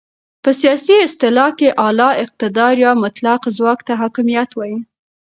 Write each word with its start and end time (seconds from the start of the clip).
په 0.43 0.49
سیاسي 0.61 0.95
اصطلاح 1.07 1.49
کې 1.59 1.69
اعلی 1.83 2.09
اقتدار 2.23 2.73
یا 2.85 2.91
مطلق 3.03 3.41
ځواک 3.57 3.79
ته 3.87 3.93
حاکمیت 4.01 4.49
وایې. 4.55 4.77